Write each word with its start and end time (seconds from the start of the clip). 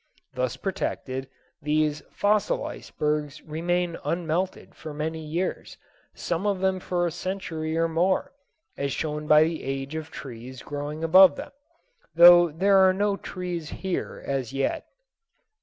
Thus 0.33 0.57
protected, 0.57 1.29
these 1.61 2.01
fossil 2.09 2.65
icebergs 2.65 3.39
remain 3.43 3.97
unmelted 4.03 4.73
for 4.73 4.95
many 4.95 5.23
years, 5.23 5.77
some 6.15 6.47
of 6.47 6.59
them 6.59 6.79
for 6.79 7.05
a 7.05 7.11
century 7.11 7.77
or 7.77 7.87
more, 7.87 8.33
as 8.75 8.91
shown 8.91 9.27
by 9.27 9.43
the 9.43 9.63
age 9.63 9.93
of 9.93 10.09
trees 10.09 10.63
growing 10.63 11.03
above 11.03 11.35
them, 11.35 11.51
though 12.15 12.49
there 12.51 12.79
are 12.79 12.93
no 12.93 13.15
trees 13.15 13.69
here 13.69 14.23
as 14.25 14.53
yet. 14.53 14.87